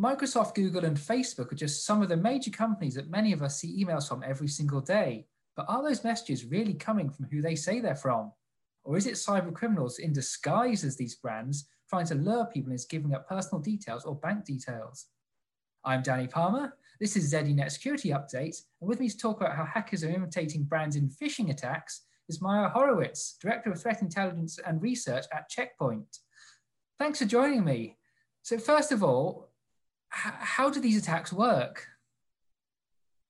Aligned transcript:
Microsoft, 0.00 0.54
Google, 0.54 0.84
and 0.84 0.96
Facebook 0.96 1.50
are 1.50 1.56
just 1.56 1.84
some 1.84 2.02
of 2.02 2.08
the 2.08 2.16
major 2.16 2.52
companies 2.52 2.94
that 2.94 3.10
many 3.10 3.32
of 3.32 3.42
us 3.42 3.58
see 3.58 3.84
emails 3.84 4.08
from 4.08 4.22
every 4.24 4.46
single 4.46 4.80
day. 4.80 5.26
But 5.56 5.66
are 5.68 5.82
those 5.82 6.04
messages 6.04 6.44
really 6.44 6.74
coming 6.74 7.10
from 7.10 7.26
who 7.26 7.42
they 7.42 7.56
say 7.56 7.80
they're 7.80 7.96
from? 7.96 8.30
Or 8.84 8.96
is 8.96 9.08
it 9.08 9.14
cyber 9.14 9.52
criminals 9.52 9.98
in 9.98 10.12
disguise 10.12 10.84
as 10.84 10.96
these 10.96 11.16
brands 11.16 11.66
trying 11.90 12.06
to 12.06 12.14
lure 12.14 12.46
people 12.46 12.70
into 12.70 12.86
giving 12.88 13.12
up 13.12 13.28
personal 13.28 13.60
details 13.60 14.04
or 14.04 14.14
bank 14.14 14.44
details? 14.44 15.06
I'm 15.84 16.02
Danny 16.02 16.28
Palmer. 16.28 16.74
This 17.00 17.16
is 17.16 17.32
ZDNet 17.32 17.72
Security 17.72 18.10
Update. 18.10 18.62
And 18.80 18.88
with 18.88 19.00
me 19.00 19.08
to 19.08 19.18
talk 19.18 19.40
about 19.40 19.56
how 19.56 19.64
hackers 19.64 20.04
are 20.04 20.10
imitating 20.10 20.62
brands 20.62 20.94
in 20.94 21.10
phishing 21.10 21.50
attacks 21.50 22.02
is 22.28 22.40
Maya 22.40 22.68
Horowitz, 22.68 23.36
Director 23.42 23.72
of 23.72 23.82
Threat 23.82 24.00
Intelligence 24.00 24.60
and 24.64 24.80
Research 24.80 25.24
at 25.32 25.48
Check 25.48 25.76
Point. 25.76 26.18
Thanks 27.00 27.18
for 27.18 27.24
joining 27.24 27.64
me. 27.64 27.96
So 28.42 28.58
first 28.58 28.92
of 28.92 29.02
all, 29.02 29.47
how 30.10 30.70
do 30.70 30.80
these 30.80 30.98
attacks 30.98 31.32
work? 31.32 31.86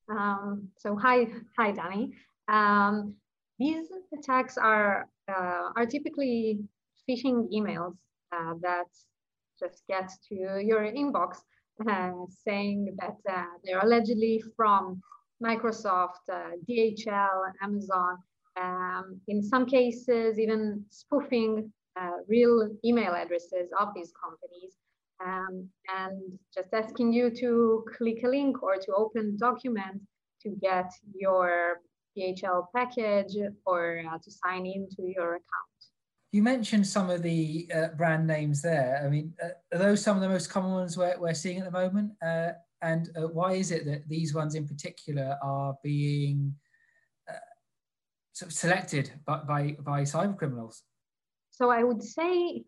Um, 0.09 0.69
so 0.79 0.97
hi, 0.97 1.29
hi, 1.57 1.73
Danny. 1.73 2.13
Um, 2.49 3.15
these 3.59 3.89
attacks 4.17 4.57
are 4.57 5.09
uh, 5.29 5.71
are 5.77 5.87
typically 5.87 6.61
phishing 7.09 7.49
emails 7.53 7.97
uh, 8.33 8.55
that 8.63 8.87
just 9.61 9.83
get 9.89 10.11
to 10.29 10.35
your 10.35 10.83
inbox 10.83 11.39
uh, 11.89 12.13
saying 12.45 12.97
that 12.99 13.17
uh, 13.31 13.45
they're 13.65 13.81
allegedly 13.81 14.43
from 14.57 15.01
Microsoft, 15.43 16.29
uh, 16.33 16.51
DHL, 16.69 17.53
Amazon. 17.63 18.19
Um, 18.61 19.21
in 19.29 19.43
some 19.43 19.67
cases, 19.67 20.39
even 20.39 20.85
spoofing 20.91 21.73
uh, 22.01 22.19
real 22.27 22.69
email 22.85 23.13
addresses 23.13 23.71
of 23.79 23.89
these 23.95 24.13
companies 24.21 24.77
um, 25.25 25.69
and 25.97 26.39
just 26.55 26.73
asking 26.73 27.13
you 27.13 27.31
to 27.31 27.85
click 27.97 28.23
a 28.25 28.29
link 28.29 28.63
or 28.63 28.77
to 28.77 28.93
open 28.93 29.37
document 29.39 30.01
to 30.43 30.51
get 30.51 30.91
your 31.15 31.81
DHL 32.17 32.67
package 32.75 33.37
or 33.67 34.03
uh, 34.13 34.19
to 34.19 34.31
sign 34.31 34.67
into 34.67 35.13
your 35.15 35.35
account. 35.35 35.79
You 36.33 36.43
mentioned 36.43 36.87
some 36.87 37.09
of 37.09 37.23
the 37.23 37.71
uh, 37.75 37.89
brand 37.97 38.27
names 38.27 38.61
there. 38.61 39.03
I 39.05 39.09
mean, 39.09 39.33
uh, 39.43 39.49
are 39.75 39.79
those 39.79 40.03
some 40.03 40.17
of 40.17 40.23
the 40.23 40.29
most 40.29 40.51
common 40.51 40.73
ones 40.73 40.97
we're, 40.97 41.19
we're 41.19 41.35
seeing 41.35 41.59
at 41.59 41.65
the 41.65 41.71
moment? 41.71 42.13
Uh, 42.25 42.51
and 42.83 43.09
uh, 43.17 43.29
why 43.29 43.55
is 43.55 43.71
it 43.71 43.87
that 43.87 44.09
these 44.09 44.35
ones 44.35 44.55
in 44.55 44.67
particular 44.67 45.37
are 45.43 45.75
being 45.83 46.55
uh, 47.29 47.33
sort 48.33 48.53
of 48.53 48.57
selected 48.57 49.11
by, 49.27 49.39
by, 49.39 49.77
by 49.81 50.03
cyber 50.03 50.37
criminals? 50.37 50.83
So 51.51 51.71
I 51.71 51.83
would 51.83 52.03
say 52.03 52.65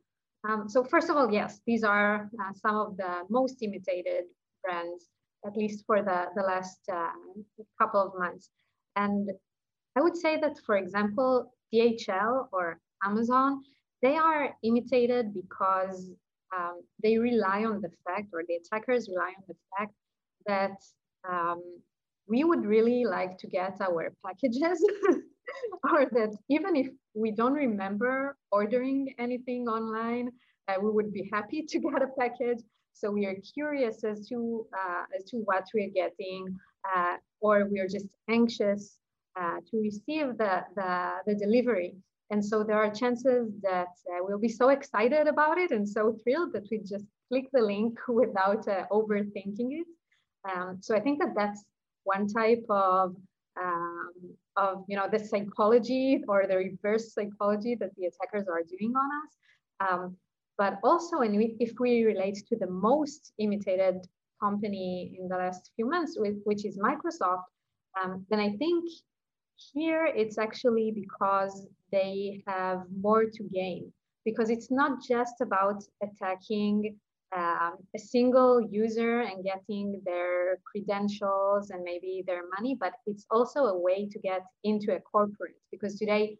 um, 0.48 0.68
so 0.68 0.84
first 0.84 1.10
of 1.10 1.16
all, 1.16 1.30
yes, 1.30 1.60
these 1.66 1.84
are 1.84 2.30
uh, 2.40 2.52
some 2.54 2.76
of 2.76 2.96
the 2.96 3.22
most 3.28 3.62
imitated 3.62 4.24
brands, 4.62 5.06
at 5.46 5.56
least 5.56 5.84
for 5.86 6.02
the, 6.02 6.26
the 6.34 6.42
last 6.42 6.80
uh, 6.92 7.10
couple 7.80 8.00
of 8.00 8.12
months. 8.18 8.50
And 8.96 9.30
I 9.96 10.00
would 10.00 10.16
say 10.16 10.38
that, 10.40 10.58
for 10.64 10.76
example, 10.76 11.52
DHL 11.74 12.48
or 12.52 12.78
Amazon, 13.04 13.62
they 14.02 14.16
are 14.16 14.50
imitated 14.62 15.34
because 15.34 16.10
um, 16.56 16.82
they 17.02 17.18
rely 17.18 17.64
on 17.64 17.80
the 17.80 17.90
fact, 18.06 18.28
or 18.32 18.42
the 18.48 18.56
attackers 18.56 19.08
rely 19.08 19.32
on 19.36 19.44
the 19.46 19.56
fact 19.76 19.92
that 20.46 20.76
um, 21.30 21.62
we 22.26 22.44
would 22.44 22.64
really 22.64 23.04
like 23.04 23.36
to 23.38 23.46
get 23.46 23.78
our 23.80 24.12
packages 24.24 24.84
or 25.84 26.06
that 26.12 26.34
even 26.48 26.76
if 26.76 26.88
we 27.14 27.30
don't 27.30 27.54
remember 27.54 28.36
ordering 28.52 29.14
anything 29.18 29.68
online, 29.68 30.30
uh, 30.68 30.74
we 30.80 30.90
would 30.90 31.12
be 31.12 31.28
happy 31.32 31.62
to 31.68 31.78
get 31.78 32.02
a 32.02 32.08
package. 32.18 32.62
So 32.92 33.10
we 33.10 33.24
are 33.26 33.36
curious 33.54 34.04
as 34.04 34.26
to 34.28 34.66
uh, 34.74 35.04
as 35.16 35.24
to 35.30 35.38
what 35.38 35.64
we're 35.74 35.90
getting, 35.90 36.58
uh, 36.94 37.16
or 37.40 37.66
we 37.70 37.80
are 37.80 37.88
just 37.88 38.06
anxious 38.28 38.98
uh, 39.40 39.58
to 39.70 39.78
receive 39.80 40.36
the, 40.38 40.64
the, 40.76 41.12
the 41.26 41.34
delivery. 41.34 41.94
And 42.30 42.44
so 42.44 42.62
there 42.62 42.76
are 42.76 42.90
chances 42.90 43.52
that 43.62 43.88
uh, 44.08 44.18
we'll 44.20 44.38
be 44.38 44.48
so 44.48 44.68
excited 44.68 45.26
about 45.26 45.58
it 45.58 45.70
and 45.70 45.88
so 45.88 46.16
thrilled 46.22 46.52
that 46.52 46.66
we 46.70 46.78
just 46.78 47.04
click 47.28 47.46
the 47.52 47.60
link 47.60 47.98
without 48.08 48.66
uh, 48.68 48.86
overthinking 48.90 49.70
it. 49.80 49.86
Um, 50.50 50.78
so 50.80 50.94
I 50.94 51.00
think 51.00 51.20
that 51.20 51.34
that's 51.34 51.64
one 52.04 52.26
type 52.26 52.64
of 52.68 53.14
um, 53.60 54.12
of 54.56 54.84
you 54.88 54.96
know 54.96 55.08
the 55.10 55.18
psychology 55.18 56.22
or 56.28 56.46
the 56.46 56.56
reverse 56.56 57.14
psychology 57.14 57.74
that 57.76 57.90
the 57.96 58.06
attackers 58.06 58.48
are 58.48 58.62
doing 58.62 58.94
on 58.96 59.08
us. 59.22 59.32
Um, 59.88 60.16
but 60.58 60.78
also, 60.84 61.20
and 61.20 61.36
we, 61.36 61.56
if 61.58 61.72
we 61.80 62.04
relate 62.04 62.36
to 62.48 62.56
the 62.56 62.66
most 62.66 63.32
imitated 63.38 64.06
company 64.42 65.16
in 65.18 65.26
the 65.28 65.36
last 65.36 65.70
few 65.74 65.88
months, 65.88 66.16
with, 66.18 66.36
which 66.44 66.66
is 66.66 66.78
Microsoft, 66.78 67.44
um, 68.00 68.26
then 68.28 68.40
I 68.40 68.50
think 68.56 68.84
here 69.72 70.04
it's 70.04 70.36
actually 70.36 70.92
because 70.92 71.66
they 71.90 72.42
have 72.46 72.82
more 73.00 73.24
to 73.24 73.42
gain 73.54 73.92
because 74.24 74.50
it's 74.50 74.70
not 74.70 75.02
just 75.02 75.40
about 75.40 75.82
attacking 76.02 76.96
um, 77.36 77.76
a 77.94 77.98
single 77.98 78.60
user 78.60 79.20
and 79.20 79.44
getting 79.44 80.00
their 80.04 80.58
credentials 80.70 81.70
and 81.70 81.82
maybe 81.84 82.24
their 82.26 82.42
money, 82.56 82.76
but 82.78 82.94
it's 83.06 83.24
also 83.30 83.60
a 83.66 83.78
way 83.78 84.08
to 84.10 84.18
get 84.18 84.42
into 84.64 84.94
a 84.96 85.00
corporate 85.00 85.54
because 85.70 85.96
today, 85.96 86.36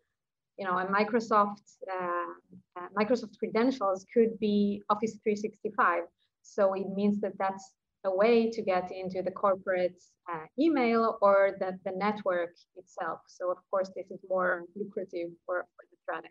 you 0.59 0.67
know, 0.67 0.79
a 0.79 0.87
Microsoft 0.87 1.63
uh, 1.91 2.33
uh, 2.77 2.89
Microsoft 2.99 3.39
credentials 3.39 4.05
could 4.13 4.39
be 4.41 4.83
Office 4.91 5.17
365. 5.23 6.05
So 6.43 6.75
it 6.75 6.89
means 6.95 7.21
that 7.21 7.33
that's 7.39 7.73
a 8.05 8.15
way 8.15 8.51
to 8.51 8.63
get 8.63 8.91
into 8.91 9.23
the 9.23 9.31
corporate 9.31 10.03
uh, 10.31 10.47
email 10.59 11.19
or 11.21 11.57
the, 11.61 11.79
the 11.85 11.93
network 11.97 12.55
itself. 12.77 13.21
So 13.27 13.51
of 13.51 13.59
course, 13.71 13.91
this 13.95 14.11
is 14.11 14.21
more 14.29 14.65
lucrative 14.75 15.31
for, 15.47 15.67
for 15.77 15.85
the 15.91 15.97
threat. 16.05 16.25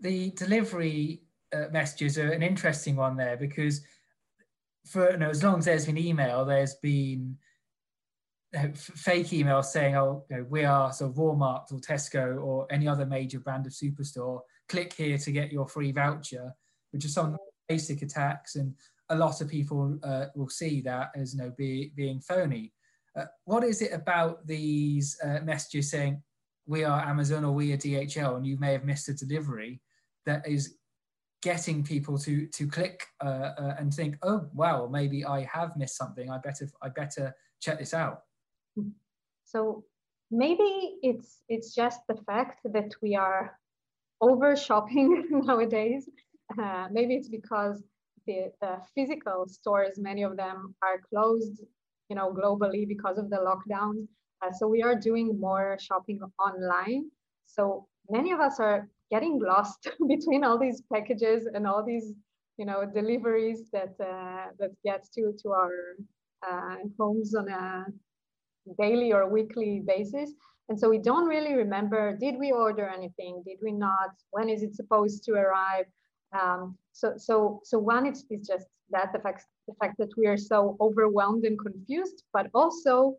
The 0.00 0.30
delivery 0.32 1.22
uh, 1.52 1.64
messages 1.72 2.18
are 2.18 2.30
an 2.30 2.42
interesting 2.42 2.96
one 2.96 3.16
there 3.16 3.36
because 3.36 3.82
for 4.86 5.10
you 5.10 5.18
know, 5.18 5.30
as 5.30 5.42
long 5.42 5.58
as 5.58 5.64
there's 5.66 5.86
been 5.86 5.98
email, 5.98 6.44
there's 6.44 6.76
been 6.76 7.36
uh, 8.56 8.68
fake 8.74 9.28
emails 9.28 9.66
saying, 9.66 9.96
"Oh, 9.96 10.24
you 10.30 10.38
know, 10.38 10.46
we 10.48 10.64
are 10.64 10.92
so 10.92 11.10
Walmart 11.10 11.72
or 11.72 11.78
Tesco 11.78 12.42
or 12.42 12.66
any 12.70 12.88
other 12.88 13.06
major 13.06 13.40
brand 13.40 13.66
of 13.66 13.72
superstore. 13.72 14.40
Click 14.68 14.92
here 14.92 15.18
to 15.18 15.32
get 15.32 15.52
your 15.52 15.68
free 15.68 15.92
voucher," 15.92 16.52
which 16.92 17.04
are 17.04 17.08
some 17.08 17.36
basic 17.68 18.02
attacks, 18.02 18.56
and 18.56 18.74
a 19.10 19.16
lot 19.16 19.40
of 19.40 19.48
people 19.48 19.98
uh, 20.02 20.26
will 20.34 20.48
see 20.48 20.80
that 20.82 21.10
as 21.14 21.34
you 21.34 21.40
know 21.40 21.52
be, 21.56 21.92
being 21.96 22.20
phony. 22.20 22.72
Uh, 23.16 23.24
what 23.44 23.64
is 23.64 23.82
it 23.82 23.92
about 23.92 24.46
these 24.46 25.18
uh, 25.24 25.40
messages 25.42 25.90
saying 25.90 26.22
we 26.66 26.84
are 26.84 27.00
Amazon 27.04 27.44
or 27.44 27.52
we 27.52 27.72
are 27.72 27.78
DHL, 27.78 28.36
and 28.36 28.46
you 28.46 28.58
may 28.58 28.72
have 28.72 28.84
missed 28.84 29.08
a 29.08 29.14
delivery 29.14 29.80
that 30.24 30.46
is 30.46 30.77
getting 31.42 31.84
people 31.84 32.18
to 32.18 32.46
to 32.46 32.66
click 32.66 33.06
uh, 33.24 33.52
uh, 33.58 33.74
and 33.78 33.92
think, 33.92 34.16
oh 34.22 34.48
wow, 34.54 34.88
maybe 34.90 35.24
I 35.24 35.44
have 35.44 35.76
missed 35.76 35.96
something. 35.96 36.30
I 36.30 36.38
better 36.38 36.68
I 36.82 36.88
better 36.88 37.34
check 37.60 37.78
this 37.78 37.94
out. 37.94 38.22
So 39.44 39.84
maybe 40.30 40.98
it's 41.02 41.42
it's 41.48 41.74
just 41.74 42.00
the 42.08 42.16
fact 42.26 42.60
that 42.64 42.92
we 43.02 43.16
are 43.16 43.58
over 44.20 44.56
shopping 44.56 45.26
nowadays. 45.30 46.08
Uh, 46.58 46.88
maybe 46.90 47.14
it's 47.14 47.28
because 47.28 47.82
the, 48.26 48.52
the 48.60 48.78
physical 48.94 49.46
stores, 49.48 49.98
many 49.98 50.22
of 50.22 50.36
them 50.36 50.74
are 50.82 51.00
closed, 51.08 51.62
you 52.08 52.16
know, 52.16 52.32
globally 52.32 52.86
because 52.86 53.18
of 53.18 53.30
the 53.30 53.36
lockdowns. 53.36 54.06
Uh, 54.42 54.52
so 54.52 54.66
we 54.66 54.82
are 54.82 54.94
doing 54.94 55.38
more 55.38 55.76
shopping 55.80 56.20
online. 56.38 57.10
So 57.46 57.86
many 58.08 58.32
of 58.32 58.40
us 58.40 58.60
are 58.60 58.88
getting 59.10 59.38
lost 59.38 59.88
between 60.08 60.44
all 60.44 60.58
these 60.58 60.82
packages 60.92 61.46
and 61.52 61.66
all 61.66 61.84
these 61.84 62.12
you 62.56 62.66
know 62.66 62.84
deliveries 62.84 63.70
that 63.72 63.94
uh, 64.00 64.46
that 64.58 64.70
get 64.84 65.04
to 65.14 65.32
to 65.42 65.50
our 65.50 65.96
uh, 66.48 66.76
homes 66.98 67.34
on 67.34 67.48
a 67.48 67.86
daily 68.78 69.12
or 69.12 69.28
weekly 69.28 69.82
basis. 69.86 70.32
And 70.68 70.78
so 70.78 70.90
we 70.90 70.98
don't 70.98 71.26
really 71.26 71.54
remember 71.54 72.16
did 72.16 72.38
we 72.38 72.52
order 72.52 72.88
anything? 72.88 73.42
Did 73.46 73.58
we 73.62 73.72
not? 73.72 74.10
When 74.30 74.48
is 74.48 74.62
it 74.62 74.74
supposed 74.74 75.24
to 75.24 75.32
arrive? 75.32 75.86
Um, 76.38 76.76
so 76.92 77.14
so 77.16 77.60
so 77.64 77.78
one 77.78 78.06
it's, 78.06 78.24
it's 78.28 78.48
just 78.48 78.66
that 78.90 79.12
the 79.12 79.20
fact 79.20 79.44
the 79.66 79.74
fact 79.80 79.96
that 79.98 80.10
we 80.16 80.26
are 80.26 80.36
so 80.36 80.76
overwhelmed 80.80 81.44
and 81.44 81.58
confused 81.58 82.24
but 82.32 82.48
also 82.54 83.16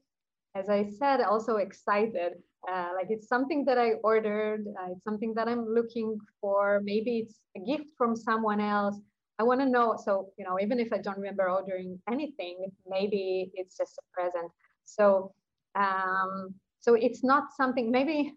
as 0.56 0.70
i 0.70 0.84
said 1.00 1.22
also 1.22 1.58
excited 1.58 2.34
uh, 2.68 2.90
like 2.96 3.08
it's 3.10 3.28
something 3.28 3.64
that 3.66 3.78
I 3.78 3.94
ordered, 4.04 4.66
uh, 4.68 4.92
it's 4.92 5.04
something 5.04 5.34
that 5.36 5.48
I'm 5.48 5.66
looking 5.66 6.18
for. 6.42 6.82
Maybe 6.84 7.20
it's 7.20 7.40
a 7.56 7.60
gift 7.60 7.90
from 7.98 8.16
someone 8.16 8.60
else. 8.60 9.00
I 9.40 9.44
want 9.44 9.62
to 9.62 9.66
know. 9.66 9.98
So, 10.04 10.32
you 10.38 10.46
know, 10.46 10.60
even 10.60 10.80
if 10.80 10.92
I 10.92 10.98
don't 10.98 11.18
remember 11.18 11.50
ordering 11.50 12.00
anything, 12.12 12.70
maybe 12.88 13.52
it's 13.54 13.78
just 13.78 13.98
a 13.98 14.02
present. 14.14 14.52
So, 14.86 15.34
um, 15.76 16.54
so 16.82 16.96
it's 16.96 17.24
not 17.24 17.44
something, 17.56 17.92
maybe 17.92 18.34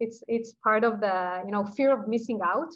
it's, 0.00 0.22
it's 0.28 0.54
part 0.64 0.84
of 0.84 1.00
the, 1.00 1.42
you 1.44 1.50
know, 1.50 1.64
fear 1.64 1.92
of 1.92 2.08
missing 2.08 2.40
out. 2.42 2.68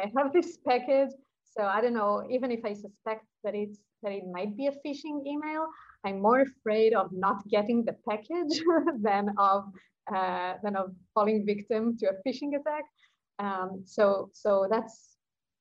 I 0.00 0.10
have 0.16 0.32
this 0.34 0.58
package. 0.66 1.10
so 1.44 1.62
I 1.62 1.80
don't 1.80 1.94
know, 1.94 2.26
even 2.30 2.50
if 2.50 2.64
I 2.64 2.74
suspect 2.74 3.24
that 3.44 3.54
it's 3.54 3.78
that 4.02 4.12
it 4.12 4.24
might 4.32 4.56
be 4.56 4.68
a 4.68 4.72
phishing 4.86 5.26
email, 5.26 5.66
I'm 6.04 6.20
more 6.20 6.42
afraid 6.42 6.94
of 6.94 7.10
not 7.12 7.46
getting 7.48 7.84
the 7.84 7.96
package 8.08 8.62
than 9.00 9.30
of 9.38 9.64
uh, 10.14 10.54
than 10.62 10.76
of 10.76 10.94
falling 11.14 11.44
victim 11.44 11.96
to 11.98 12.06
a 12.06 12.28
phishing 12.28 12.58
attack. 12.58 12.84
Um, 13.38 13.82
so 13.84 14.30
so 14.32 14.66
that's 14.70 15.16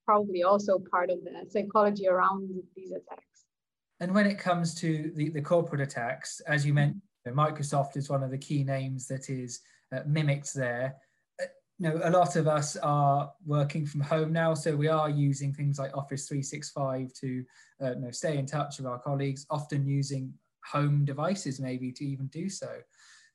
probably 0.05 0.43
also 0.43 0.79
part 0.91 1.09
of 1.09 1.19
the 1.23 1.49
psychology 1.49 2.07
around 2.07 2.49
these 2.75 2.91
attacks. 2.91 3.45
And 3.99 4.13
when 4.13 4.27
it 4.27 4.39
comes 4.39 4.73
to 4.75 5.11
the, 5.15 5.29
the 5.29 5.41
corporate 5.41 5.81
attacks, 5.81 6.39
as 6.47 6.65
you 6.65 6.73
mentioned, 6.73 7.01
Microsoft 7.27 7.97
is 7.97 8.09
one 8.09 8.23
of 8.23 8.31
the 8.31 8.37
key 8.37 8.63
names 8.63 9.07
that 9.07 9.29
is 9.29 9.59
uh, 9.93 9.99
mimicked 10.05 10.53
there. 10.53 10.95
Uh, 11.41 11.45
you 11.77 11.89
know, 11.89 11.99
a 12.03 12.09
lot 12.09 12.37
of 12.37 12.47
us 12.47 12.77
are 12.77 13.31
working 13.45 13.85
from 13.85 14.01
home 14.01 14.31
now, 14.31 14.53
so 14.53 14.75
we 14.75 14.87
are 14.87 15.09
using 15.09 15.53
things 15.53 15.77
like 15.77 15.95
Office 15.95 16.27
365 16.27 17.11
to 17.13 17.43
uh, 17.83 17.89
you 17.95 17.99
know, 17.99 18.11
stay 18.11 18.37
in 18.37 18.45
touch 18.45 18.77
with 18.77 18.87
our 18.87 18.99
colleagues, 18.99 19.45
often 19.49 19.85
using 19.85 20.33
home 20.65 21.05
devices 21.05 21.59
maybe 21.59 21.91
to 21.91 22.05
even 22.05 22.27
do 22.27 22.49
so. 22.49 22.69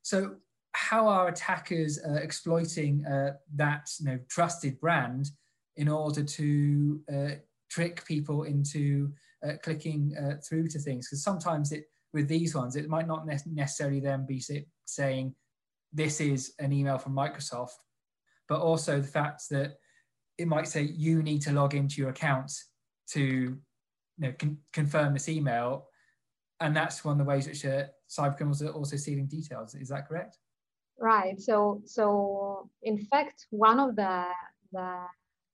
So 0.02 0.36
how 0.72 1.06
are 1.06 1.28
attackers 1.28 1.98
uh, 1.98 2.14
exploiting 2.14 3.04
uh, 3.06 3.32
that 3.54 3.90
you 4.00 4.06
know, 4.06 4.18
trusted 4.28 4.80
brand 4.80 5.30
in 5.76 5.88
order 5.88 6.22
to 6.22 7.00
uh, 7.12 7.30
trick 7.70 8.04
people 8.04 8.44
into 8.44 9.12
uh, 9.46 9.52
clicking 9.62 10.14
uh, 10.16 10.36
through 10.46 10.68
to 10.68 10.78
things? 10.78 11.08
Because 11.08 11.22
sometimes 11.22 11.72
it 11.72 11.84
with 12.12 12.28
these 12.28 12.54
ones, 12.54 12.76
it 12.76 12.88
might 12.88 13.06
not 13.06 13.26
ne 13.26 13.38
necessarily 13.46 14.00
then 14.00 14.26
be 14.26 14.42
saying 14.84 15.34
this 15.92 16.20
is 16.20 16.52
an 16.58 16.72
email 16.72 16.98
from 16.98 17.14
Microsoft, 17.14 17.80
but 18.48 18.60
also 18.60 19.00
the 19.00 19.06
fact 19.06 19.48
that 19.50 19.76
it 20.38 20.48
might 20.48 20.68
say 20.68 20.82
you 20.82 21.22
need 21.22 21.42
to 21.42 21.52
log 21.52 21.74
into 21.74 22.00
your 22.00 22.10
account 22.10 22.52
to 23.08 23.20
you 23.20 23.58
know, 24.18 24.32
con 24.38 24.58
confirm 24.72 25.12
this 25.12 25.28
email. 25.28 25.86
And 26.60 26.76
that's 26.76 27.04
one 27.04 27.12
of 27.12 27.18
the 27.18 27.24
ways 27.28 27.46
which 27.46 27.64
uh, 27.64 27.84
cyber 28.08 28.36
criminals 28.36 28.62
are 28.62 28.68
also 28.68 28.96
stealing 28.96 29.26
details. 29.26 29.74
Is 29.74 29.88
that 29.88 30.08
correct? 30.08 30.38
Right. 30.98 31.40
So, 31.40 31.82
so 31.84 32.68
in 32.82 32.98
fact, 33.06 33.46
one 33.50 33.80
of 33.80 33.96
the, 33.96 34.26
the 34.72 35.06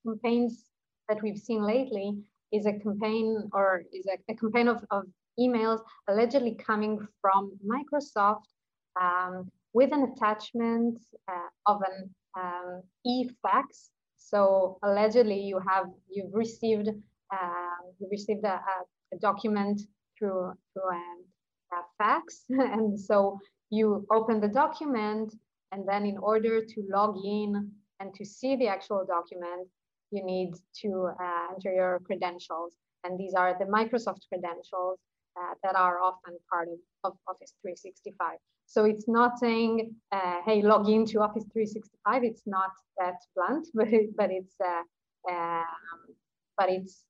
campaigns 0.05 0.65
that 1.09 1.23
we've 1.23 1.39
seen 1.39 1.63
lately 1.63 2.19
is 2.53 2.67
a 2.67 2.73
campaign 2.73 3.49
or 3.53 3.83
is 3.93 4.07
a, 4.07 4.33
a 4.33 4.35
campaign 4.35 4.69
of, 4.69 4.85
of 4.91 5.05
emails 5.39 5.81
allegedly 6.09 6.55
coming 6.55 7.07
from 7.21 7.53
Microsoft 7.67 8.45
um, 9.01 9.51
with 9.73 9.93
an 9.93 10.13
attachment 10.13 10.99
uh, 11.31 11.49
of 11.67 11.83
an 11.83 12.11
um, 12.39 12.83
e-fax. 13.07 13.91
So 14.17 14.79
allegedly, 14.83 15.41
you 15.41 15.61
have 15.69 15.87
you've 16.11 16.35
received 16.35 16.89
uh, 17.33 17.79
you 17.99 18.09
received 18.11 18.45
a, 18.45 18.61
a, 19.13 19.19
document 19.21 19.81
through 20.19 20.53
through 20.73 20.91
a, 20.91 21.77
a 21.77 21.81
fax, 21.97 22.45
and 22.49 22.99
so 22.99 23.39
you 23.71 24.07
open 24.11 24.41
the 24.41 24.49
document, 24.49 25.35
and 25.73 25.87
then 25.87 26.07
in 26.07 26.19
order 26.19 26.65
to 26.65 26.85
log 26.89 27.17
in 27.25 27.71
and 28.01 28.15
to 28.15 28.25
see 28.25 28.57
the 28.57 28.69
actual 28.69 29.05
document, 29.07 29.69
you 30.11 30.25
need 30.25 30.55
to 30.83 31.11
uh, 31.21 31.55
enter 31.55 31.73
your 31.73 32.01
credentials. 32.05 32.75
And 33.05 33.19
these 33.19 33.35
are 33.35 33.57
the 33.59 33.67
Microsoft 33.67 34.23
credentials 34.29 34.99
uh, 35.39 35.55
that 35.63 35.77
are 35.77 36.01
often 36.01 36.37
part 36.51 36.69
of, 36.69 36.79
of, 37.05 37.13
Office 37.29 37.53
365. 37.63 38.39
So 38.67 38.85
it's 38.85 39.09
not 39.09 39.39
saying, 39.39 39.95
uh, 40.13 40.39
hey, 40.45 40.63
log 40.63 40.89
into 40.89 41.21
Office 41.21 41.45
365. 41.53 42.25
It's 42.25 42.43
not 42.47 42.71
that 42.99 43.17
blunt, 43.37 43.69
but, 43.75 43.89
it, 43.89 44.17
but 44.17 44.31
it's 44.31 44.55
uh, 44.65 44.83
um, 45.31 46.01
but 46.57 46.71
it's 46.71 47.05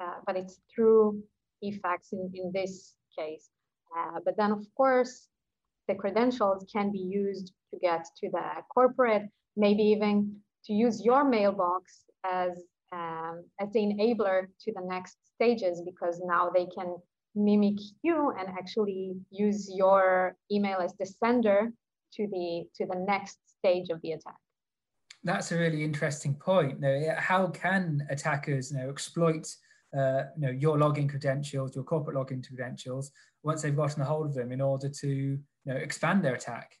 uh, 0.00 0.18
but 0.26 0.36
it's 0.36 0.60
through 0.74 1.22
eFax 1.64 2.12
in, 2.12 2.30
in 2.34 2.50
this 2.52 2.94
case. 3.16 3.50
Uh, 3.96 4.18
but 4.24 4.36
then, 4.36 4.50
of 4.50 4.66
course, 4.74 5.28
the 5.88 5.94
credentials 5.94 6.64
can 6.72 6.92
be 6.92 6.98
used 6.98 7.52
to 7.72 7.80
get 7.80 8.04
to 8.18 8.30
the 8.30 8.44
corporate, 8.72 9.28
maybe 9.56 9.82
even 9.82 10.36
to 10.64 10.72
use 10.72 11.04
your 11.04 11.24
mailbox 11.24 12.04
as 12.24 12.52
um, 12.92 13.44
as 13.58 13.72
the 13.72 13.80
enabler 13.80 14.46
to 14.60 14.72
the 14.74 14.82
next 14.84 15.16
stages 15.34 15.82
because 15.84 16.20
now 16.24 16.50
they 16.50 16.66
can 16.66 16.96
mimic 17.34 17.78
you 18.02 18.34
and 18.38 18.48
actually 18.48 19.14
use 19.30 19.70
your 19.74 20.36
email 20.50 20.78
as 20.78 20.94
the 20.98 21.06
sender 21.06 21.72
to 22.12 22.26
the 22.26 22.64
to 22.76 22.86
the 22.86 22.98
next 23.08 23.38
stage 23.58 23.88
of 23.88 24.00
the 24.02 24.12
attack. 24.12 24.36
That's 25.24 25.52
a 25.52 25.58
really 25.58 25.84
interesting 25.84 26.34
point. 26.34 26.80
Now, 26.80 27.14
how 27.16 27.46
can 27.48 28.06
attackers 28.10 28.70
you 28.70 28.78
know 28.78 28.90
exploit 28.90 29.48
uh, 29.96 30.24
you 30.36 30.46
know 30.46 30.50
your 30.50 30.76
login 30.78 31.08
credentials 31.08 31.74
your 31.74 31.84
corporate 31.84 32.16
login 32.16 32.46
credentials 32.46 33.10
once 33.42 33.62
they've 33.62 33.76
gotten 33.76 34.02
a 34.02 34.04
hold 34.04 34.26
of 34.26 34.34
them 34.34 34.52
in 34.52 34.60
order 34.60 34.88
to 34.88 35.08
you 35.08 35.38
know 35.66 35.76
expand 35.76 36.24
their 36.24 36.34
attack 36.34 36.72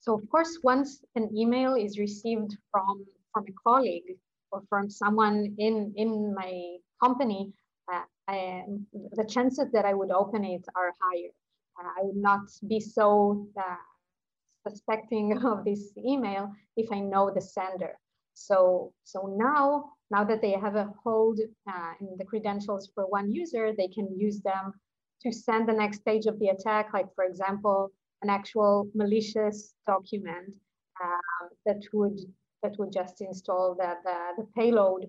so 0.00 0.14
of 0.14 0.28
course 0.28 0.58
once 0.62 1.04
an 1.16 1.28
email 1.36 1.74
is 1.74 1.98
received 1.98 2.56
from 2.70 3.04
from 3.32 3.44
a 3.48 3.54
colleague 3.66 4.16
or 4.52 4.62
from 4.68 4.88
someone 4.88 5.54
in 5.58 5.92
in 5.96 6.34
my 6.34 6.76
company 7.02 7.52
uh, 7.92 8.02
I, 8.28 8.62
the 8.92 9.24
chances 9.24 9.70
that 9.72 9.84
I 9.84 9.94
would 9.94 10.10
open 10.10 10.44
it 10.44 10.64
are 10.74 10.92
higher. 11.00 11.30
Uh, 11.78 11.88
I 12.00 12.02
would 12.02 12.16
not 12.16 12.40
be 12.66 12.80
so 12.80 13.48
uh, 13.58 14.68
suspecting 14.68 15.36
of 15.44 15.64
this 15.64 15.92
email 15.96 16.52
if 16.76 16.90
I 16.92 17.00
know 17.00 17.30
the 17.32 17.40
sender. 17.40 17.98
So, 18.38 18.92
so 19.04 19.34
now, 19.38 19.92
now 20.10 20.22
that 20.24 20.42
they 20.42 20.52
have 20.52 20.76
a 20.76 20.92
hold 21.02 21.40
uh, 21.66 21.92
in 22.00 22.16
the 22.18 22.24
credentials 22.24 22.90
for 22.94 23.04
one 23.06 23.32
user, 23.32 23.72
they 23.72 23.88
can 23.88 24.08
use 24.14 24.40
them 24.42 24.74
to 25.22 25.32
send 25.32 25.66
the 25.66 25.72
next 25.72 26.00
stage 26.02 26.26
of 26.26 26.38
the 26.38 26.48
attack, 26.48 26.92
like 26.92 27.06
for 27.14 27.24
example, 27.24 27.90
an 28.22 28.28
actual 28.28 28.88
malicious 28.94 29.74
document 29.86 30.54
uh, 31.02 31.46
that 31.64 31.80
would 31.94 32.20
that 32.62 32.78
would 32.78 32.92
just 32.92 33.20
install 33.22 33.74
the, 33.74 33.94
the, 34.04 34.18
the 34.42 34.48
payload 34.54 35.04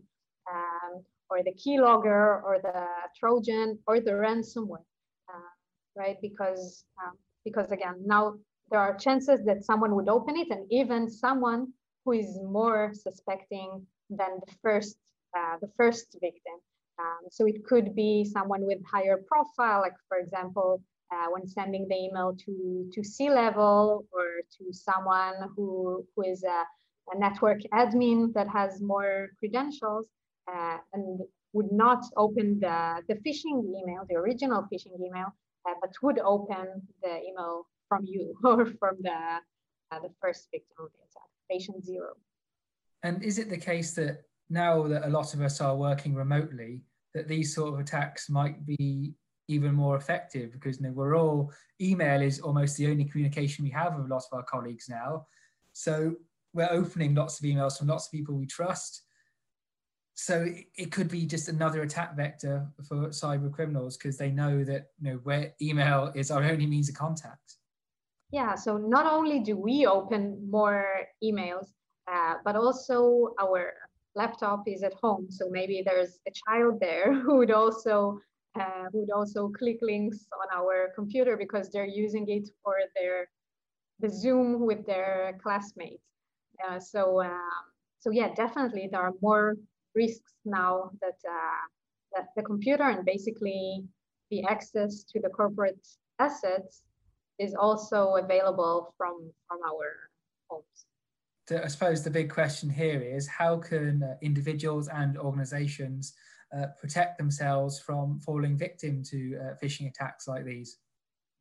um, 0.52 1.04
or 1.30 1.44
the 1.44 1.54
keylogger 1.54 2.42
or 2.44 2.60
the 2.64 2.86
Trojan 3.20 3.78
or 3.88 4.00
the 4.00 4.12
ransomware, 4.12 4.86
uh, 5.34 5.52
right? 5.98 6.18
Because 6.22 6.86
um, 7.04 7.18
because 7.44 7.72
again, 7.72 7.96
now 8.06 8.36
there 8.72 8.80
are 8.80 8.96
chances 8.98 9.44
that 9.46 9.66
someone 9.66 9.96
would 9.96 10.08
open 10.08 10.38
it, 10.38 10.48
and 10.50 10.66
even 10.72 11.10
someone 11.10 11.74
who 12.08 12.14
is 12.14 12.40
more 12.42 12.94
suspecting 12.94 13.86
than 14.10 14.40
the 14.40 14.54
first 14.62 14.96
uh, 15.38 15.58
the 15.60 15.70
first 15.76 16.08
victim. 16.22 16.58
Um, 17.00 17.24
so 17.30 17.46
it 17.46 17.66
could 17.66 17.94
be 17.94 18.24
someone 18.24 18.66
with 18.66 18.80
higher 18.90 19.18
profile, 19.28 19.82
like 19.82 19.98
for 20.08 20.18
example, 20.18 20.82
uh, 21.14 21.28
when 21.34 21.46
sending 21.46 21.86
the 21.90 21.98
email 22.06 22.34
to 22.46 22.90
to 22.94 23.04
C-level 23.04 24.06
or 24.16 24.28
to 24.58 24.64
someone 24.72 25.36
who 25.54 26.06
who 26.16 26.22
is 26.24 26.44
a, 26.44 26.64
a 27.14 27.20
network 27.20 27.60
admin 27.74 28.34
that 28.36 28.48
has 28.48 28.82
more 28.82 29.28
credentials, 29.40 30.06
uh, 30.48 30.78
and 30.94 31.20
would 31.52 31.72
not 31.72 32.06
open 32.16 32.60
the, 32.60 33.04
the 33.10 33.16
phishing 33.16 33.58
email, 33.80 34.06
the 34.10 34.16
original 34.16 34.62
phishing 34.72 34.96
email, 35.06 35.30
uh, 35.68 35.74
but 35.82 35.92
would 36.02 36.20
open 36.20 36.66
the 37.04 37.22
email 37.28 37.68
from 37.90 38.06
you 38.06 38.36
or 38.44 38.66
from 38.66 38.96
the, 39.02 39.20
uh, 39.92 40.00
the 40.00 40.12
first 40.22 40.48
victim 40.52 40.86
of 40.86 40.92
the 40.94 41.00
attack, 41.08 41.27
patient 41.50 41.84
zero. 41.84 42.14
And 43.04 43.24
is 43.24 43.38
it 43.38 43.50
the 43.50 43.58
case 43.58 43.94
that 43.94 44.24
now 44.50 44.88
that 44.88 45.06
a 45.06 45.10
lot 45.10 45.34
of 45.34 45.42
us 45.42 45.62
are 45.62 45.76
working 45.76 46.16
remotely, 46.16 46.82
that 47.14 47.28
these 47.28 47.54
sort 47.54 47.74
of 47.74 47.80
attacks 47.80 48.30
might 48.30 48.66
be 48.66 49.14
even 49.48 49.74
more 49.74 49.96
effective 49.96 50.52
because 50.52 50.80
you 50.80 50.88
know, 50.88 50.94
we're 50.94 51.18
all 51.18 51.52
email 51.80 52.22
is 52.22 52.40
almost 52.40 52.76
the 52.78 52.88
only 52.88 53.06
communication 53.06 53.64
we 53.64 53.72
have 53.72 53.96
with 53.96 54.06
a 54.06 54.10
lot 54.10 54.24
of 54.30 54.38
our 54.38 54.44
colleagues 54.44 54.90
now. 54.90 55.26
So 55.74 56.16
we're 56.54 56.70
opening 56.70 57.16
lots 57.16 57.40
of 57.40 57.46
emails 57.46 57.78
from 57.78 57.88
lots 57.88 58.08
of 58.08 58.12
people 58.12 58.36
we 58.36 58.46
trust 58.46 59.04
so 60.20 60.48
it 60.76 60.92
could 60.92 61.10
be 61.10 61.28
just 61.28 61.48
another 61.48 61.84
attack 61.84 62.16
vector 62.18 62.68
for 62.88 63.10
cyber 63.10 63.54
criminals 63.54 63.98
because 63.98 64.18
they 64.18 64.32
know 64.32 64.64
that 64.64 64.88
you 65.00 65.12
know 65.12 65.20
where 65.24 65.54
email 65.62 66.12
is 66.16 66.32
our 66.32 66.44
only 66.44 66.66
means 66.66 66.90
of 66.90 66.96
contact 66.96 67.58
yeah 68.32 68.56
so 68.56 68.78
not 68.78 69.12
only 69.12 69.40
do 69.40 69.56
we 69.58 69.86
open 69.86 70.50
more 70.50 70.86
emails 71.24 71.68
uh, 72.12 72.36
but 72.44 72.56
also 72.56 73.34
our 73.42 73.74
laptop 74.18 74.64
is 74.68 74.84
at 74.84 74.94
home. 75.02 75.28
So 75.30 75.48
maybe 75.50 75.84
there's 75.86 76.20
a 76.28 76.32
child 76.32 76.80
there 76.80 77.14
who 77.22 77.38
would 77.38 77.52
also 77.52 78.20
uh, 78.60 78.86
who 78.92 79.02
would 79.02 79.12
also 79.12 79.50
click 79.50 79.78
links 79.84 80.26
on 80.42 80.48
our 80.60 80.90
computer 80.96 81.38
because 81.38 81.70
they're 81.70 81.94
using 82.04 82.26
it 82.28 82.50
for 82.64 82.76
their 82.96 83.30
the 84.00 84.10
zoom 84.10 84.66
with 84.66 84.86
their 84.86 85.38
classmates. 85.44 86.04
Uh, 86.66 86.80
so 86.80 87.22
um, 87.22 87.64
so 88.00 88.10
yeah 88.10 88.34
definitely 88.34 88.90
there 88.92 89.02
are 89.02 89.14
more 89.22 89.56
risks 89.94 90.34
now 90.46 90.92
that, 91.02 91.20
uh, 91.28 91.64
that 92.14 92.28
the 92.36 92.44
computer 92.44 92.84
and 92.84 93.06
basically 93.06 93.84
the 94.32 94.44
access 94.44 95.04
to 95.04 95.20
the 95.20 95.30
corporate 95.30 95.88
assets 96.20 96.82
is 97.40 97.54
also 97.54 98.16
available 98.16 98.94
from, 98.98 99.32
from 99.48 99.60
our 99.66 100.10
homes. 100.50 100.66
I 101.64 101.68
suppose 101.68 102.04
the 102.04 102.10
big 102.10 102.30
question 102.30 102.70
here 102.70 103.02
is 103.02 103.28
how 103.28 103.58
can 103.58 104.04
uh, 104.04 104.16
individuals 104.22 104.90
and 104.90 105.18
organizations 105.18 106.14
uh, 106.56 106.68
protect 106.80 107.18
themselves 107.18 107.80
from 107.80 108.20
falling 108.20 108.58
victim 108.58 109.04
to 109.04 109.38
uh, 109.42 109.54
phishing 109.64 109.88
attacks 109.88 110.28
like 110.28 110.46
these? 110.46 110.80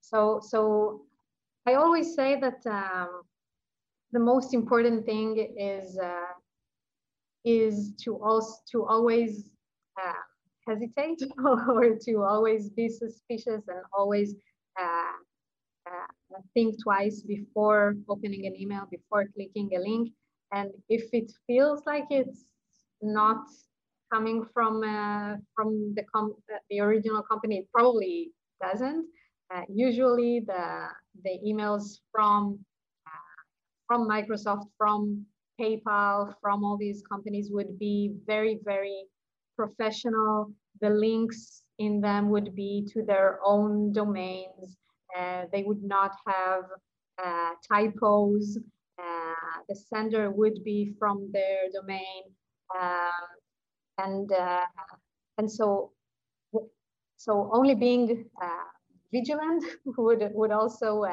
So, 0.01 0.41
so 0.43 1.03
I 1.67 1.75
always 1.75 2.15
say 2.15 2.39
that 2.41 2.65
um, 2.67 3.23
the 4.13 4.21
most 4.21 4.55
important 4.55 5.05
thing 5.05 5.37
is 5.59 5.99
uh, 5.99 6.35
is 7.45 7.93
to 8.03 8.17
also 8.23 8.55
to 8.73 8.85
always 8.87 9.51
uh, 10.01 10.23
hesitate 10.67 11.23
or 11.45 11.97
to 12.01 12.23
always 12.23 12.71
be 12.71 12.89
suspicious 12.89 13.63
and 13.69 13.83
always 13.97 14.35
uh, 14.81 15.13
think 16.55 16.83
twice 16.83 17.23
before 17.23 17.95
opening 18.09 18.47
an 18.47 18.57
email, 18.57 18.87
before 18.91 19.27
clicking 19.35 19.71
a 19.75 19.81
link. 19.81 20.13
And 20.53 20.71
if 20.89 21.09
it 21.13 21.33
feels 21.47 21.83
like 21.87 22.07
it's 22.11 22.47
not 23.03 23.45
coming 24.13 24.45
from 24.55 24.83
uh, 24.83 25.37
from 25.55 25.95
the 25.95 26.05
com- 26.15 26.37
the 26.71 26.81
original 26.81 27.23
company, 27.23 27.59
it 27.59 27.69
probably 27.73 28.33
doesn't. 28.61 29.07
Uh, 29.55 29.63
usually, 29.69 30.41
the 30.41 30.89
the 31.25 31.39
emails 31.47 32.01
from 32.13 32.59
uh, 33.07 33.43
from 33.87 34.09
Microsoft, 34.09 34.67
from 34.79 35.25
PayPal, 35.61 36.35
from 36.41 36.65
all 36.65 36.77
these 36.77 37.03
companies 37.11 37.51
would 37.51 37.79
be 37.79 38.15
very 38.27 38.61
very 38.65 39.05
professional. 39.57 40.53
The 40.81 40.91
links 40.91 41.63
in 41.79 42.01
them 42.01 42.29
would 42.31 42.55
be 42.55 42.87
to 42.93 43.03
their 43.03 43.41
own 43.45 43.93
domains. 43.93 44.77
Uh, 45.17 45.45
they 45.53 45.63
would 45.63 45.83
not 45.83 46.13
have 46.27 46.65
uh, 47.23 47.51
typos. 47.67 48.59
Uh, 48.99 49.61
the 49.69 49.75
sender 49.75 50.31
would 50.31 50.63
be 50.65 50.95
from 50.99 51.31
their 51.33 51.69
domain. 51.73 52.23
Um, 52.81 53.11
and, 53.99 54.31
and 55.39 55.51
so, 55.51 55.93
so 57.17 57.51
only 57.53 57.75
being 57.75 58.27
vigilant 59.13 59.65
would, 59.97 60.31
would 60.35 60.51
also 60.51 61.05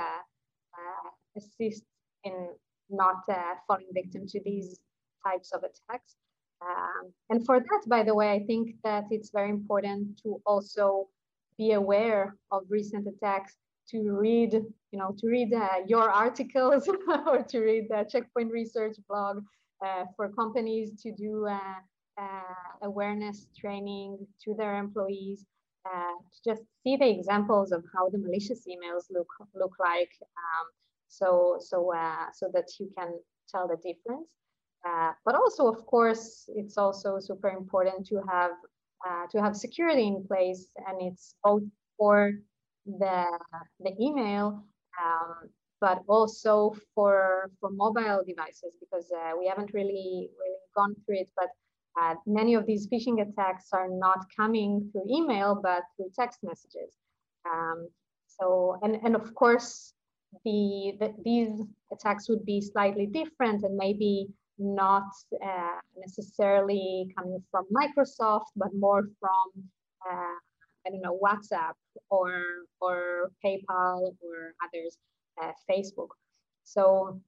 assist 1.37 1.83
in 2.23 2.49
not 2.89 3.23
falling 3.67 3.87
victim 3.93 4.27
to 4.27 4.39
these 4.43 4.79
types 5.25 5.51
of 5.51 5.63
attacks. 5.63 6.15
Um, 6.61 7.11
and 7.29 7.45
for 7.45 7.59
that, 7.59 7.81
by 7.87 8.03
the 8.03 8.15
way, 8.15 8.31
I 8.31 8.45
think 8.45 8.75
that 8.83 9.05
it's 9.11 9.31
very 9.31 9.49
important 9.49 10.19
to 10.23 10.41
also 10.45 11.09
be 11.57 11.73
aware 11.73 12.35
of 12.51 12.63
recent 12.69 13.07
attacks, 13.07 13.55
to 13.89 14.11
read, 14.11 14.53
you 14.53 14.99
know, 14.99 15.15
to 15.19 15.27
read 15.27 15.53
uh, 15.53 15.83
your 15.87 16.09
articles 16.09 16.89
or 17.27 17.43
to 17.43 17.59
read 17.59 17.87
the 17.89 18.05
Check 18.09 18.33
Point 18.33 18.51
Research 18.51 18.95
blog 19.07 19.43
uh, 19.83 20.05
for 20.15 20.29
companies 20.29 20.91
to 21.01 21.11
do 21.11 21.47
uh, 21.47 21.59
uh, 22.19 22.83
awareness 22.83 23.47
training 23.59 24.17
to 24.43 24.53
their 24.53 24.77
employees, 24.77 25.45
uh, 25.85 26.13
to 26.31 26.51
just 26.51 26.61
see 26.83 26.95
the 26.95 27.09
examples 27.09 27.71
of 27.71 27.83
how 27.93 28.09
the 28.09 28.17
malicious 28.17 28.65
emails 28.67 29.03
look 29.11 29.27
look 29.55 29.73
like, 29.79 30.11
um, 30.21 30.67
so 31.07 31.57
so 31.59 31.91
so 32.33 32.49
that 32.53 32.67
you 32.79 32.89
can 32.97 33.19
tell 33.49 33.67
the 33.67 33.77
difference. 33.77 34.29
But 35.25 35.35
also, 35.35 35.67
of 35.67 35.85
course, 35.85 36.49
it's 36.55 36.77
also 36.77 37.19
super 37.19 37.49
important 37.49 38.05
to 38.07 38.21
have 38.29 38.51
uh, 39.05 39.27
to 39.31 39.41
have 39.41 39.55
security 39.55 40.07
in 40.07 40.25
place, 40.25 40.69
and 40.87 41.01
it's 41.01 41.35
both 41.43 41.63
for 41.97 42.31
the 42.85 43.25
the 43.79 43.93
email, 43.99 44.63
um, 45.01 45.49
but 45.81 46.01
also 46.07 46.73
for 46.93 47.51
for 47.59 47.69
mobile 47.71 48.21
devices 48.25 48.77
because 48.79 49.11
uh, 49.11 49.31
we 49.39 49.47
haven't 49.47 49.73
really 49.73 50.29
really 50.39 50.63
gone 50.75 50.95
through 51.05 51.19
it, 51.21 51.29
but. 51.37 51.49
Uh, 52.01 52.15
many 52.25 52.55
of 52.55 52.65
these 52.65 52.87
phishing 52.87 53.21
attacks 53.21 53.67
are 53.71 53.87
not 53.87 54.25
coming 54.35 54.89
through 54.91 55.03
email, 55.07 55.53
but 55.53 55.83
through 55.95 56.09
text 56.17 56.39
messages. 56.41 56.91
Um, 57.45 57.87
so, 58.25 58.79
and, 58.81 58.95
and 59.03 59.15
of 59.15 59.35
course, 59.35 59.93
the, 60.43 60.93
the, 60.99 61.13
these 61.23 61.61
attacks 61.91 62.27
would 62.29 62.45
be 62.45 62.61
slightly 62.61 63.05
different 63.05 63.63
and 63.63 63.75
maybe 63.77 64.27
not 64.57 65.07
uh, 65.45 65.79
necessarily 65.97 67.13
coming 67.17 67.43
from 67.51 67.65
Microsoft, 67.73 68.45
but 68.55 68.69
more 68.73 69.03
from 69.19 69.63
uh, 70.09 70.35
I 70.85 70.89
don't 70.89 71.01
know 71.01 71.19
WhatsApp 71.23 71.73
or 72.09 72.43
or 72.81 73.31
PayPal 73.43 74.13
or 74.21 74.53
others, 74.63 74.97
uh, 75.41 75.51
Facebook. 75.69 76.09
So 76.63 77.21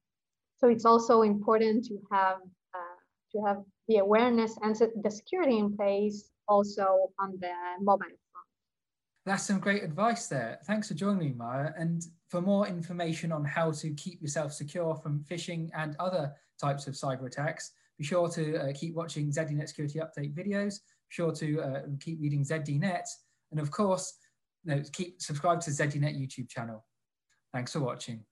so 0.58 0.68
it's 0.68 0.84
also 0.84 1.22
important 1.22 1.84
to 1.86 1.98
have 2.10 2.38
uh, 2.74 2.98
to 3.32 3.42
have 3.46 3.62
the 3.88 3.98
awareness 3.98 4.56
and 4.62 4.74
the 5.02 5.10
security 5.10 5.58
in 5.58 5.76
place 5.76 6.30
also 6.48 7.12
on 7.18 7.38
the 7.40 7.52
mobile 7.80 8.04
phone. 8.32 8.48
that's 9.24 9.44
some 9.44 9.60
great 9.60 9.82
advice 9.82 10.28
there. 10.28 10.58
Thanks 10.64 10.88
for 10.88 10.94
joining 10.94 11.18
me, 11.18 11.34
Maya. 11.36 11.70
And 11.76 12.04
for 12.28 12.40
more 12.40 12.66
information 12.66 13.32
on 13.32 13.44
how 13.44 13.72
to 13.72 13.90
keep 13.94 14.22
yourself 14.22 14.52
secure 14.52 14.94
from 14.94 15.24
phishing 15.30 15.70
and 15.74 15.96
other 15.98 16.32
types 16.60 16.86
of 16.86 16.94
cyber 16.94 17.26
attacks, 17.26 17.72
be 17.98 18.04
sure 18.04 18.28
to 18.30 18.56
uh, 18.56 18.72
keep 18.74 18.94
watching 18.94 19.30
ZDNet 19.30 19.68
Security 19.68 20.00
Update 20.00 20.34
videos, 20.34 20.80
be 21.08 21.10
sure 21.10 21.32
to 21.32 21.60
uh, 21.60 21.80
keep 22.00 22.20
reading 22.20 22.44
ZDNet, 22.44 23.06
and 23.50 23.60
of 23.60 23.70
course, 23.70 24.14
you 24.64 24.74
know, 24.74 24.82
keep 24.92 25.20
subscribe 25.20 25.60
to 25.60 25.70
ZDNet 25.70 26.18
YouTube 26.18 26.48
channel. 26.48 26.84
Thanks 27.52 27.72
for 27.72 27.80
watching. 27.80 28.24